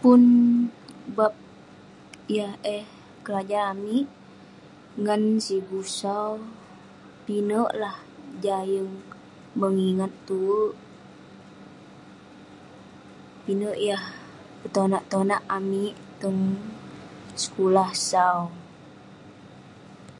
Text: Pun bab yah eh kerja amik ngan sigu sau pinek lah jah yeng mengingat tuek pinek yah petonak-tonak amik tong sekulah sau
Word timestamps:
Pun 0.00 0.22
bab 1.16 1.34
yah 2.36 2.54
eh 2.76 2.84
kerja 3.26 3.60
amik 3.72 4.06
ngan 5.02 5.22
sigu 5.46 5.80
sau 5.98 6.30
pinek 7.24 7.70
lah 7.82 7.96
jah 8.42 8.62
yeng 8.72 8.92
mengingat 9.60 10.12
tuek 10.28 10.72
pinek 13.44 13.76
yah 13.88 14.04
petonak-tonak 14.60 15.42
amik 15.58 15.94
tong 16.20 16.40
sekulah 17.42 17.90
sau 18.10 18.38